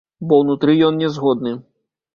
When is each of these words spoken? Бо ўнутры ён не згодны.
Бо 0.31 0.39
ўнутры 0.43 0.77
ён 0.89 0.99
не 1.05 1.13
згодны. 1.19 1.57